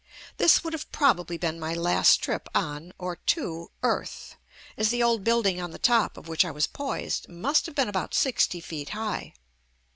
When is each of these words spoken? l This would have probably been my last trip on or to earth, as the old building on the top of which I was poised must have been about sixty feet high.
l 0.29 0.33
This 0.37 0.63
would 0.63 0.73
have 0.73 0.91
probably 0.91 1.37
been 1.37 1.59
my 1.59 1.75
last 1.75 2.17
trip 2.23 2.49
on 2.55 2.91
or 2.97 3.17
to 3.17 3.69
earth, 3.83 4.35
as 4.75 4.89
the 4.89 5.03
old 5.03 5.23
building 5.23 5.61
on 5.61 5.69
the 5.69 5.77
top 5.77 6.17
of 6.17 6.27
which 6.27 6.43
I 6.43 6.49
was 6.49 6.65
poised 6.65 7.29
must 7.29 7.67
have 7.67 7.75
been 7.75 7.87
about 7.87 8.15
sixty 8.15 8.61
feet 8.61 8.89
high. 8.97 9.35